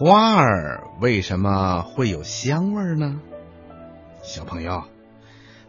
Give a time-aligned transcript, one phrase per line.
[0.00, 3.18] 花儿为什么会有香味呢？
[4.22, 4.84] 小朋友，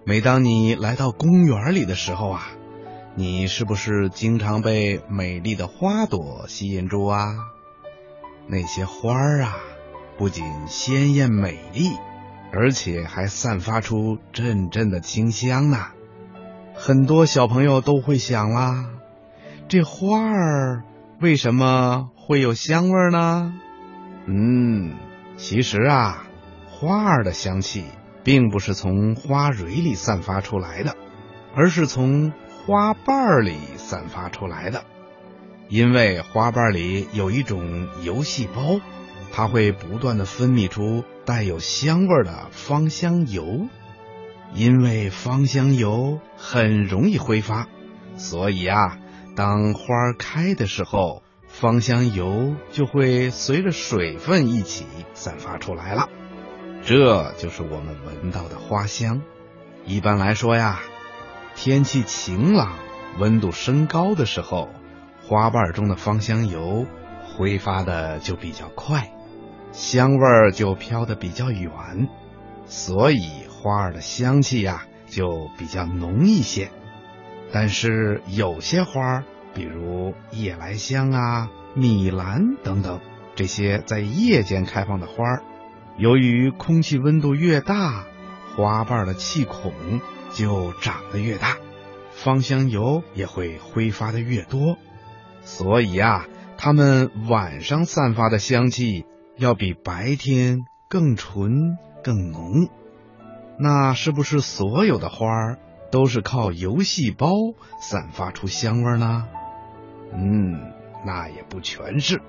[0.04, 2.44] 每当你来到公园里的时候啊，
[3.15, 7.34] 你是不是经常被美丽的花朵吸引住啊？
[8.46, 9.58] 那些花儿啊，
[10.20, 11.90] 不仅鲜艳美丽，
[12.54, 15.88] 而且还散发出阵阵的清香呢。
[16.76, 18.91] 很多小朋友都会想啦，
[19.68, 20.84] 这花儿
[21.20, 23.55] 为什么会有香味呢？
[24.26, 24.96] 嗯，
[25.38, 26.28] 其实啊，
[26.70, 27.86] 花儿的香气
[28.23, 30.95] 并不是从花蕊里散发出来的，
[31.55, 32.32] 而是从
[32.66, 34.84] 花瓣里散发出来的。
[35.68, 38.80] 因为花瓣里有一种油细胞，
[39.32, 43.67] 它会不断的分泌出带有香味的芳香油。
[44.54, 47.67] 因为芳香油很容易挥发，
[48.16, 48.98] 所以啊，
[49.36, 51.23] 当花开的时候。
[51.49, 56.08] 芳香油就会随着水分一起散发出来了，
[56.86, 59.22] 这就是我们闻到的花香。
[59.83, 60.80] 一般来说呀，
[61.56, 62.75] 天气晴朗、
[63.19, 64.69] 温度升高的时候，
[65.28, 66.86] 花瓣中的芳香油
[67.36, 69.11] 挥发的就比较快，
[69.73, 72.08] 香味儿就飘得比较远，
[72.67, 76.72] 所以花儿的香气呀就比较浓一些。
[77.52, 79.23] 但是有些花儿。
[79.53, 83.00] 比如夜来香啊、米兰等等
[83.36, 85.44] 这些在夜间开放的花儿，
[85.97, 88.06] 由于空气温度越大，
[88.56, 89.73] 花瓣的气孔
[90.31, 91.58] 就长得越大，
[92.11, 94.78] 芳香油也会挥发的越多，
[95.41, 99.06] 所以啊，它们晚上散发的香气
[99.38, 102.69] 要比白天更纯更浓。
[103.58, 105.58] 那是不是所有的花儿
[105.91, 107.31] 都是靠油细胞
[107.81, 109.28] 散发出香味呢？
[110.14, 110.60] 嗯，
[111.06, 112.22] 那也不全是，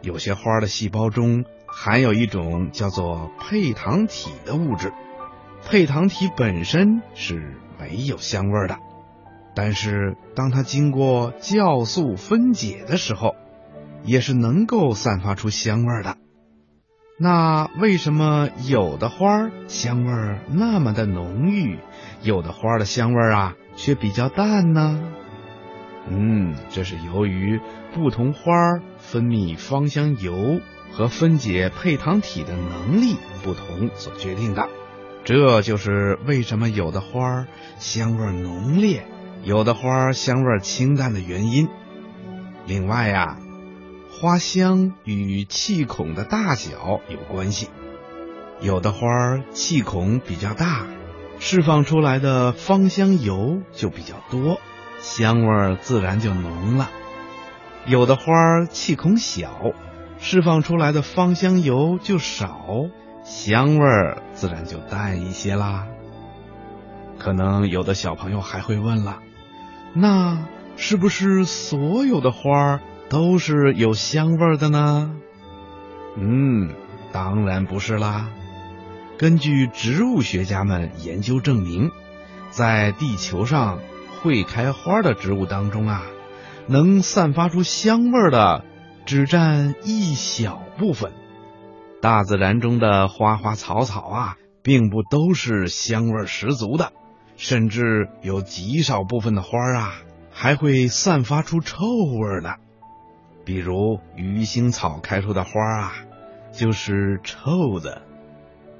[0.00, 4.92] 有些花的细胞中含有一种叫做配糖体的物质，
[5.64, 8.78] 配糖体本身是没有香味的，
[9.54, 13.34] 但是当它经过酵素分解的时候，
[14.04, 16.16] 也是能够散发出香味的。
[17.18, 21.78] 那为什么有的花香味那么的浓郁，
[22.22, 25.00] 有的花的香味啊却比较淡呢？
[26.08, 27.60] 嗯，这是由于
[27.94, 28.40] 不同花
[28.98, 30.60] 分泌芳香油
[30.92, 34.68] 和分解配糖体的能力不同所决定的。
[35.24, 37.46] 这就是为什么有的花
[37.78, 39.06] 香味浓烈，
[39.44, 41.68] 有的花香味清淡的原因。
[42.66, 43.38] 另外呀，
[44.10, 47.68] 花香与气孔的大小有关系，
[48.60, 49.06] 有的花
[49.52, 50.86] 气孔比较大，
[51.38, 54.60] 释放出来的芳香油就比较多。
[55.02, 56.88] 香味自然就浓了，
[57.86, 59.72] 有的花气孔小，
[60.18, 62.64] 释放出来的芳香油就少，
[63.24, 63.84] 香味
[64.32, 65.88] 自然就淡一些啦。
[67.18, 69.18] 可能有的小朋友还会问了，
[69.92, 70.46] 那
[70.76, 75.16] 是不是所有的花都是有香味的呢？
[76.16, 76.74] 嗯，
[77.10, 78.30] 当然不是啦。
[79.18, 81.90] 根据植物学家们研究证明，
[82.50, 83.80] 在地球上。
[84.22, 86.02] 会开花的植物当中啊，
[86.68, 88.64] 能散发出香味的
[89.04, 91.12] 只占一小部分。
[92.00, 96.92] 大自然中的花花草草啊，并不都是香味十足的，
[97.36, 99.92] 甚至有极少部分的花啊，
[100.30, 102.54] 还会散发出臭味呢。
[103.44, 105.50] 比如鱼腥草开出的花
[105.80, 105.92] 啊，
[106.52, 108.02] 就是臭的。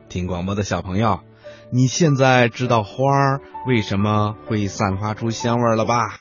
[0.09, 1.21] 听广播的小朋友。
[1.75, 6.07] 你现在知道花儿为什么会散发出香味了吧？